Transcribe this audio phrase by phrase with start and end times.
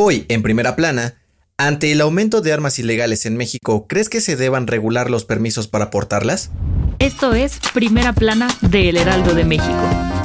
[0.00, 1.14] Hoy, en primera plana,
[1.56, 5.66] ante el aumento de armas ilegales en México, ¿crees que se deban regular los permisos
[5.66, 6.52] para portarlas?
[7.00, 10.17] Esto es Primera Plana de El Heraldo de México.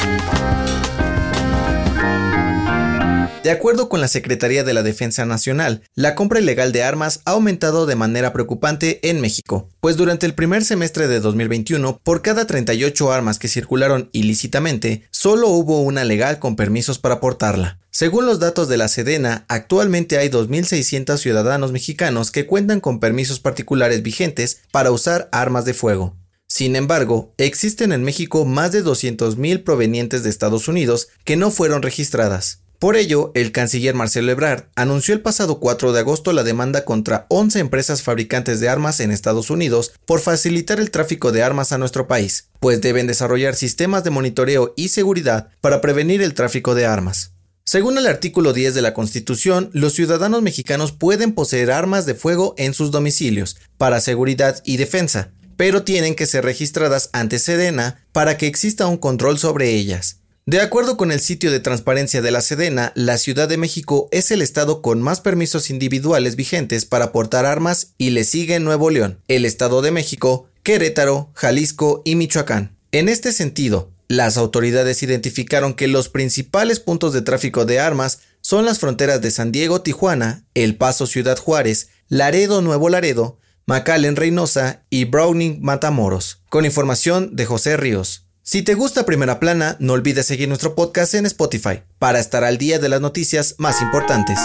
[3.43, 7.31] De acuerdo con la Secretaría de la Defensa Nacional, la compra ilegal de armas ha
[7.31, 12.47] aumentado de manera preocupante en México, pues durante el primer semestre de 2021, por cada
[12.47, 17.79] 38 armas que circularon ilícitamente, solo hubo una legal con permisos para portarla.
[17.91, 23.41] Según los datos de la Sedena, actualmente hay 2.600 ciudadanos mexicanos que cuentan con permisos
[23.41, 26.15] particulares vigentes para usar armas de fuego.
[26.47, 31.81] Sin embargo, existen en México más de 200.000 provenientes de Estados Unidos que no fueron
[31.81, 32.62] registradas.
[32.83, 37.27] Por ello, el canciller Marcelo Ebrard anunció el pasado 4 de agosto la demanda contra
[37.29, 41.77] 11 empresas fabricantes de armas en Estados Unidos por facilitar el tráfico de armas a
[41.77, 46.85] nuestro país, pues deben desarrollar sistemas de monitoreo y seguridad para prevenir el tráfico de
[46.85, 47.31] armas.
[47.63, 52.53] Según el artículo 10 de la Constitución, los ciudadanos mexicanos pueden poseer armas de fuego
[52.57, 58.37] en sus domicilios para seguridad y defensa, pero tienen que ser registradas ante Sedena para
[58.37, 60.17] que exista un control sobre ellas.
[60.45, 64.29] De acuerdo con el sitio de transparencia de la Sedena, la Ciudad de México es
[64.29, 69.19] el estado con más permisos individuales vigentes para portar armas y le sigue Nuevo León,
[69.29, 72.75] el Estado de México, Querétaro, Jalisco y Michoacán.
[72.91, 78.65] En este sentido, las autoridades identificaron que los principales puntos de tráfico de armas son
[78.65, 84.83] las fronteras de San Diego, Tijuana, El Paso, Ciudad Juárez, Laredo, Nuevo Laredo, McAllen, Reynosa
[84.89, 86.41] y Browning, Matamoros.
[86.49, 88.27] Con información de José Ríos.
[88.45, 92.57] Si te gusta Primera Plana, no olvides seguir nuestro podcast en Spotify para estar al
[92.57, 94.37] día de las noticias más importantes.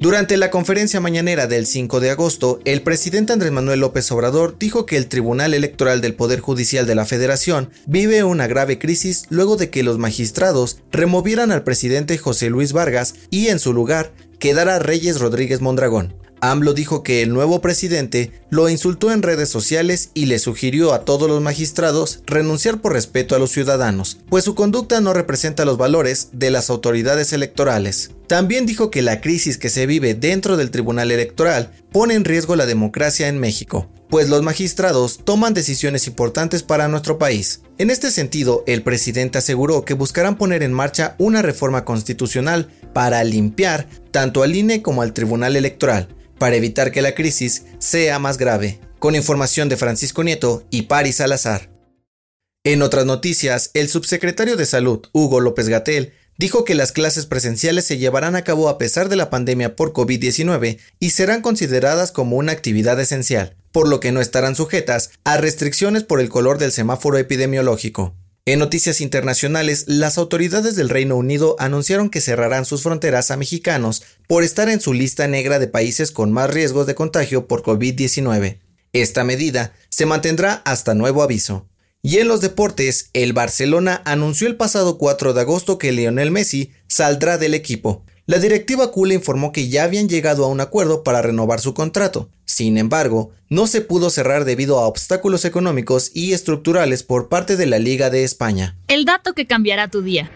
[0.00, 4.84] Durante la conferencia mañanera del 5 de agosto, el presidente Andrés Manuel López Obrador dijo
[4.84, 9.56] que el Tribunal Electoral del Poder Judicial de la Federación vive una grave crisis luego
[9.56, 14.80] de que los magistrados removieran al presidente José Luis Vargas y en su lugar quedara
[14.80, 16.23] Reyes Rodríguez Mondragón.
[16.50, 21.04] AMLO dijo que el nuevo presidente lo insultó en redes sociales y le sugirió a
[21.04, 25.78] todos los magistrados renunciar por respeto a los ciudadanos, pues su conducta no representa los
[25.78, 28.10] valores de las autoridades electorales.
[28.26, 32.56] También dijo que la crisis que se vive dentro del Tribunal Electoral pone en riesgo
[32.56, 37.62] la democracia en México, pues los magistrados toman decisiones importantes para nuestro país.
[37.78, 43.24] En este sentido, el presidente aseguró que buscarán poner en marcha una reforma constitucional para
[43.24, 48.38] limpiar tanto al INE como al Tribunal Electoral, para evitar que la crisis sea más
[48.38, 48.80] grave.
[48.98, 51.70] Con información de Francisco Nieto y Paris Salazar.
[52.64, 57.84] En otras noticias, el subsecretario de Salud, Hugo López Gatel, dijo que las clases presenciales
[57.84, 62.36] se llevarán a cabo a pesar de la pandemia por COVID-19 y serán consideradas como
[62.36, 66.72] una actividad esencial, por lo que no estarán sujetas a restricciones por el color del
[66.72, 68.14] semáforo epidemiológico.
[68.46, 74.02] En noticias internacionales, las autoridades del Reino Unido anunciaron que cerrarán sus fronteras a mexicanos
[74.26, 78.58] por estar en su lista negra de países con más riesgos de contagio por COVID-19.
[78.92, 81.68] Esta medida se mantendrá hasta nuevo aviso.
[82.02, 86.70] Y en los deportes, el Barcelona anunció el pasado 4 de agosto que Lionel Messi
[86.86, 88.04] saldrá del equipo.
[88.26, 92.30] La directiva Cula informó que ya habían llegado a un acuerdo para renovar su contrato.
[92.46, 97.66] Sin embargo, no se pudo cerrar debido a obstáculos económicos y estructurales por parte de
[97.66, 98.78] la Liga de España.
[98.88, 100.30] El dato que cambiará tu día.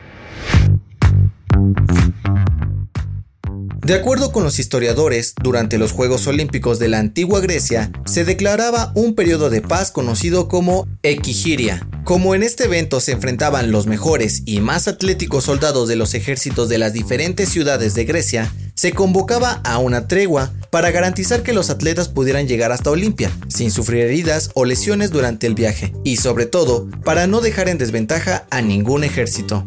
[3.89, 8.93] De acuerdo con los historiadores, durante los Juegos Olímpicos de la antigua Grecia se declaraba
[8.95, 11.89] un periodo de paz conocido como Equigiria.
[12.05, 16.69] Como en este evento se enfrentaban los mejores y más atléticos soldados de los ejércitos
[16.69, 21.71] de las diferentes ciudades de Grecia, se convocaba a una tregua para garantizar que los
[21.71, 26.45] atletas pudieran llegar hasta Olimpia, sin sufrir heridas o lesiones durante el viaje, y sobre
[26.45, 29.67] todo, para no dejar en desventaja a ningún ejército.